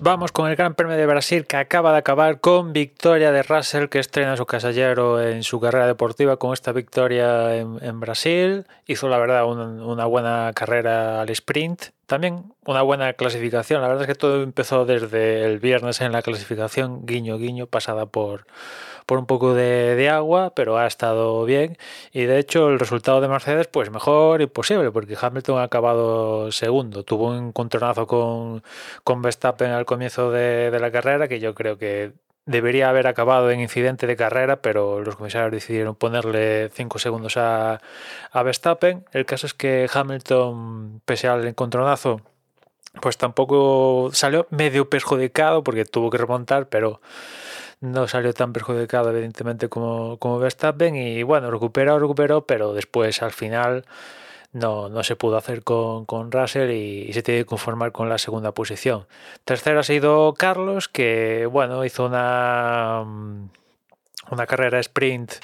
[0.00, 3.88] vamos con el Gran Premio de Brasil que acaba de acabar con victoria de Russell
[3.88, 8.66] que estrena su casallero en su carrera deportiva con esta victoria en, Brasil.
[8.86, 13.82] Hizo la verdad una buena carrera al sprint también una buena clasificación.
[13.82, 18.06] La verdad es que todo empezó desde el viernes en la clasificación, guiño, guiño, pasada
[18.06, 18.46] por,
[19.04, 21.76] por un poco de, agua, pero ha estado bien.
[22.10, 27.04] Y de hecho el resultado de Mercedes, pues mejor imposible, porque Hamilton ha acabado segundo.
[27.04, 28.62] Tuvo un encontronazo con,
[29.04, 32.12] con Verstappen al comienzo de, la carrera, que yo creo que
[32.46, 37.80] debería haber acabado en incidente de carrera, pero los comisarios decidieron ponerle 5 segundos a,
[38.30, 39.04] a, Verstappen.
[39.12, 42.20] El caso es que Hamilton, pese al encontronazo,
[43.00, 47.00] pues tampoco salió medio perjudicado porque tuvo que remontar, pero
[47.80, 53.32] no salió tan perjudicado evidentemente como, como Verstappen y bueno, recuperó, recuperó, pero después al
[53.32, 53.84] final
[54.52, 58.18] no, no se pudo hacer con, con Russell y, se tiene que conformar con la
[58.18, 59.06] segunda posición.
[59.44, 63.50] Tercero ha sido Carlos, que bueno, hizo una, mm,
[64.30, 65.34] una carrera sprint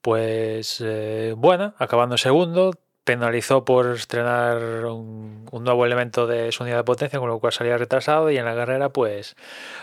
[0.00, 2.72] pues eh, buena, acabando segundo,
[3.08, 7.78] penalizó por estrenar un, nuevo elemento de su unidad de potencia, con lo cual salía
[7.78, 9.34] retrasado y en la carrera pues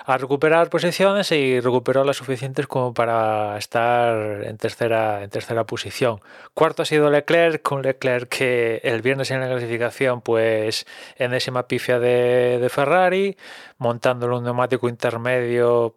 [0.05, 6.19] a recuperar posiciones y recuperó las suficientes como para estar en tercera, en tercera posición.
[6.53, 11.97] Cuarto ha sido Leclerc, con Leclerc que el viernes en la clasificación pues enésima pifia
[11.97, 13.37] de, de Ferrari,
[13.79, 15.95] montándolo un neumático intermedio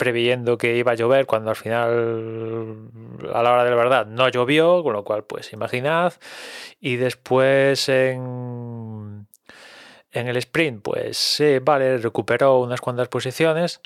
[0.00, 2.88] previendo que iba a llover cuando al final
[3.34, 6.14] a la hora de la verdad no llovió, con lo cual pues imaginad.
[6.80, 9.26] Y después en,
[10.10, 13.82] en el sprint pues vale, recuperó unas cuantas posiciones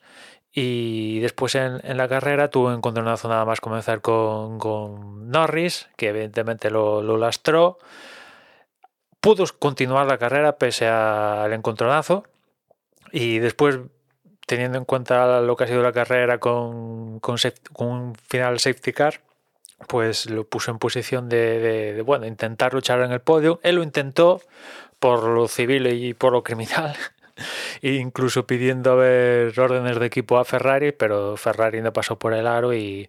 [0.53, 6.11] y después en, la carrera tuvo un encontronazo nada más comenzar con, con Norris, que
[6.11, 7.79] evidentemente lo, lo lastró.
[9.21, 12.23] Pudo continuar la carrera pese al encontronazo
[13.11, 13.81] y después
[14.47, 17.37] teniendo en cuenta lo que ha sido la carrera con, con,
[17.79, 19.21] un final safety car,
[19.89, 23.61] pues lo puso en posición de, bueno, intentar luchar en el podio.
[23.63, 24.41] Él lo intentó
[24.99, 26.97] por lo civil y por lo criminal,
[27.83, 32.47] e incluso pidiendo ver órdenes de equipo a Ferrari, pero Ferrari no pasó por el
[32.47, 33.09] aro y,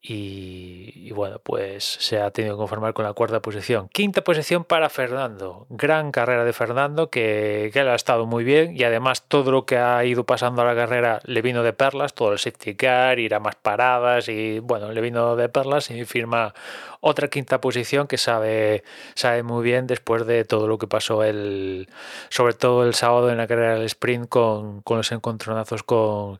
[0.00, 3.88] y, bueno, pues se ha tenido que conformar con la cuarta posición.
[3.88, 5.66] Quinta posición para Fernando.
[5.70, 9.66] Gran carrera de Fernando, que, que él ha estado muy bien y además todo lo
[9.66, 13.18] que ha ido pasando a la carrera le vino de perlas, todo el safety car,
[13.18, 16.54] ir a más paradas y bueno, le vino de perlas y firma
[17.00, 18.84] otra quinta posición que sabe,
[19.14, 21.88] sabe muy bien después de todo lo que pasó el,
[22.28, 26.38] sobre todo el sábado en la carrera del sprint con, con los encontronazos con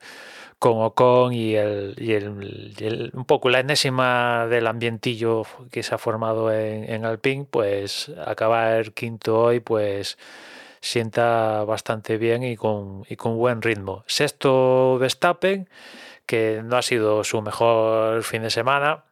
[0.58, 5.98] con Ocon y, el, y, el, un poco la enésima del ambientillo que se ha
[5.98, 10.18] formado en, en Alpine, pues acabar quinto hoy, pues
[10.80, 14.04] sienta bastante bien y con, y con buen ritmo.
[14.06, 15.68] Sexto Verstappen,
[16.26, 19.04] que no ha sido su mejor fin de semana.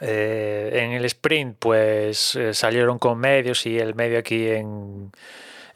[0.00, 5.10] Eh, en el sprint, pues eh, salieron con medios y el medio aquí en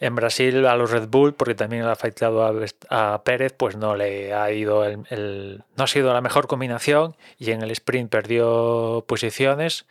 [0.02, 2.44] en Brasil a los Red Bull, porque también ha afectado
[2.90, 7.52] a, Pérez, pues no le ha ido el, no ha sido la mejor combinación y
[7.52, 9.86] en el sprint perdió posiciones.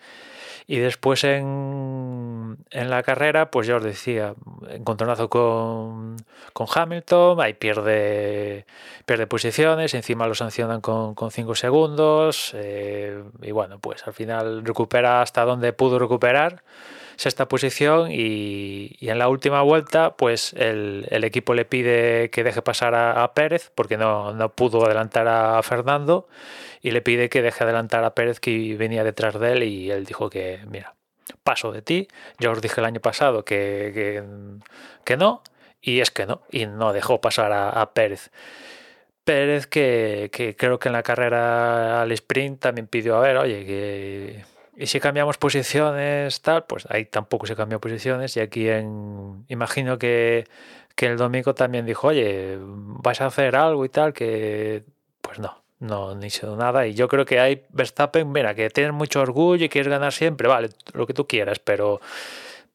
[0.68, 4.36] Y después en, en, la carrera, pues ya os decía,
[4.70, 6.18] encontronazo con,
[6.52, 8.66] con Hamilton, ahí pierde,
[9.06, 15.22] pierde posiciones, encima lo sancionan con 5 segundos, eh, y bueno, pues al final recupera
[15.22, 16.64] hasta donde pudo recuperar
[17.16, 22.96] sexta posición y, en la última vuelta pues el, equipo le pide que deje pasar
[22.96, 26.28] a, Pérez porque no, no, pudo adelantar a Fernando
[26.82, 30.06] y le pide que deje adelantar a Pérez que venía detrás de él y él
[30.06, 30.96] dijo que mira,
[31.44, 32.08] paso de ti,
[32.40, 34.24] yo os dije el año pasado que,
[35.06, 35.44] que, no
[35.82, 38.32] y es que no, y no dejó pasar a, Pérez.
[39.24, 43.66] Pérez que, que, creo que en la carrera al sprint también pidió, a ver, oye,
[43.66, 44.44] que
[44.82, 48.36] y si cambiamos posiciones, tal, pues ahí tampoco se cambió posiciones.
[48.36, 50.48] Y aquí en, imagino que,
[50.96, 54.84] que el domingo también dijo, oye, vas a hacer algo y tal, que
[55.22, 56.88] pues no, no, ni hizo nada.
[56.88, 60.48] Y yo creo que hay Verstappen, mira, que tienes mucho orgullo y quieres ganar siempre,
[60.48, 62.02] vale, lo que tú quieras, pero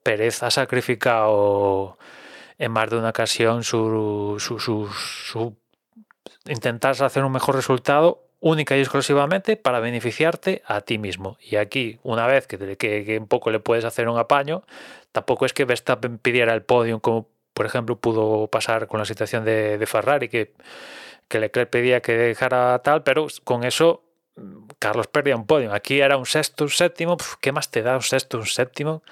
[0.05, 1.99] Pérez ha sacrificado
[2.57, 5.57] en más de una ocasión su, su, su, su
[6.47, 11.37] intentar hacer un mejor resultado única y exclusivamente para beneficiarte a ti mismo.
[11.41, 14.63] Y aquí, una vez que, un poco le puedes hacer un apaño,
[15.11, 19.45] tampoco es que Verstappen pidiera el podium como, por ejemplo, pudo pasar con la situación
[19.45, 20.53] de, Ferrari, que,
[21.27, 24.05] que Leclerc pedía que dejara tal, pero con eso
[24.37, 25.75] mm, Carlos perdía un podio.
[25.75, 27.17] Aquí era un sexto, un séptimo.
[27.41, 29.03] ¿Qué más te da un sexto, un séptimo?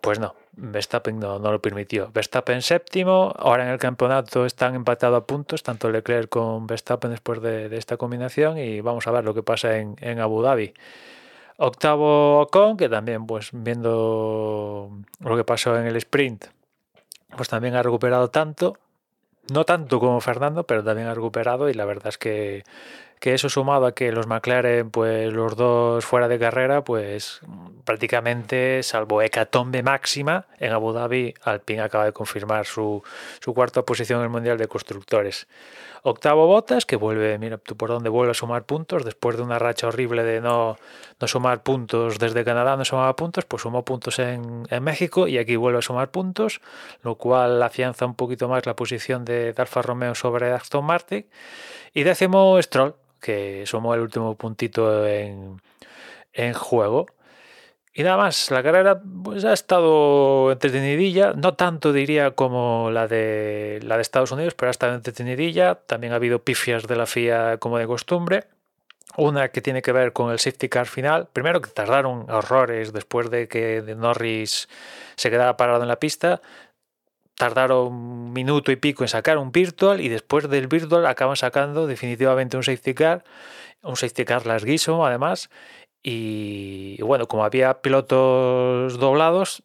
[0.00, 2.10] Pues no, Verstappen no, no, lo permitió.
[2.12, 7.42] Verstappen séptimo, ahora en el campeonato están empatados a puntos, tanto Leclerc con Verstappen después
[7.42, 10.74] de, de, esta combinación y vamos a ver lo que pasa en, en Abu Dhabi.
[11.56, 14.90] Octavo Ocon, que también pues viendo
[15.20, 16.46] lo que pasó en el sprint,
[17.36, 18.78] pues también ha recuperado tanto,
[19.52, 22.64] no tanto como Fernando, pero también ha recuperado y la verdad es que
[23.20, 27.40] que eso sumado a que los McLaren, pues los dos fuera de carrera, pues
[27.84, 33.02] prácticamente, salvo hecatombe máxima, en Abu Dhabi Alpine acaba de confirmar su,
[33.40, 35.46] su cuarta posición en el Mundial de Constructores.
[36.06, 39.58] Octavo Botas, que vuelve, mira tú por dónde vuelve a sumar puntos, después de una
[39.58, 40.76] racha horrible de no,
[41.18, 45.38] no sumar puntos desde Canadá, no sumaba puntos, pues sumó puntos en, en, México y
[45.38, 46.60] aquí vuelve a sumar puntos,
[47.02, 51.26] lo cual afianza un poquito más la posición de, Alfa Romeo sobre Aston Martin.
[51.94, 55.60] Y décimo Stroll, que sumó el último puntito en,
[56.34, 57.06] en juego.
[57.96, 63.78] Y nada más, la carrera pues, ha estado entretenidilla, no tanto diría como la de,
[63.84, 65.76] la de Estados Unidos, pero ha estado entretenidilla.
[65.76, 68.44] También ha habido pifias de la FIA como de costumbre.
[69.16, 71.28] Una que tiene que ver con el safety car final.
[71.32, 74.68] Primero que tardaron horrores después de que Norris
[75.14, 76.42] se quedara parado en la pista
[77.36, 81.86] tardaron un minuto y pico en sacar un virtual y después del virtual acaban sacando
[81.86, 83.24] definitivamente un safety car,
[83.82, 85.50] un safety car larguísimo además.
[86.02, 89.62] Y, bueno, como había pilotos doblados,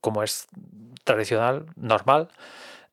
[0.00, 0.46] como es
[1.04, 2.28] tradicional, normal,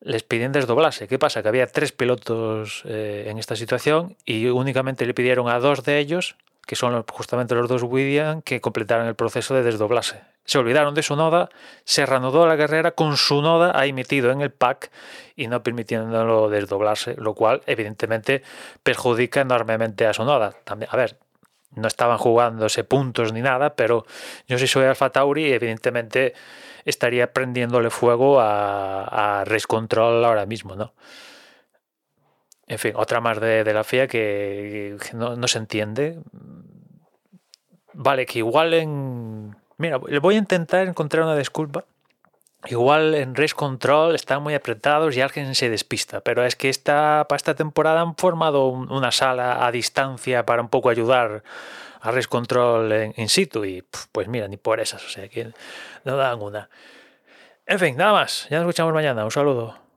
[0.00, 1.06] les piden desdoblarse.
[1.06, 1.42] ¿Qué pasa?
[1.42, 5.98] Que había tres pilotos eh, en esta situación y únicamente le pidieron a dos de
[5.98, 6.36] ellos,
[6.68, 11.02] que son justamente los dos Williams, que completaran el proceso de desdoblarse se olvidaron de
[11.02, 11.50] su noda,
[11.84, 14.90] se reanudó la carrera con su noda ahí metido en el pack
[15.36, 18.42] y no permitiéndolo desdoblarse, lo cual evidentemente
[18.82, 20.54] perjudica enormemente a su noda.
[20.64, 21.18] También, a ver,
[21.72, 24.06] no estaban jugándose puntos ni nada, pero
[24.46, 26.32] yo si soy Alfa Tauri, evidentemente
[26.86, 30.94] estaría prendiéndole fuego a, a Control ahora mismo, ¿no?
[32.66, 36.20] En fin, otra más de, la FIA que, no se entiende.
[38.00, 41.84] Vale, que igual en Mira, voy a intentar encontrar una disculpa.
[42.66, 47.24] Igual en Race Control están muy apretados y alguien se despista, pero es que esta,
[47.28, 51.44] para esta temporada han formado una sala a distancia para un poco ayudar
[52.00, 55.52] a Race Control en, in situ y pues mira, ni por esas, o sea que
[56.04, 56.68] no dan una.
[57.64, 59.87] En fin, nada más, ya nos escuchamos mañana, un saludo.